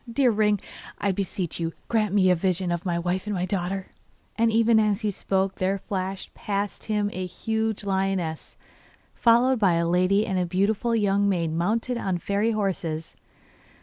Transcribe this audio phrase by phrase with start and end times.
[0.11, 0.59] Dear ring,
[0.97, 3.91] I beseech you, grant me a vision of my wife and my daughter!'
[4.35, 8.57] And even as he spoke there flashed past him a huge lioness,
[9.13, 13.15] followed by a lady and a beautiful young maid mounted on fairy horses.